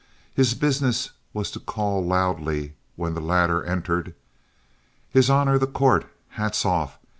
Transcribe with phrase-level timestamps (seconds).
[0.33, 4.15] His business was to call loudly, when the latter entered,
[5.11, 6.97] "His honor the Court, hats off.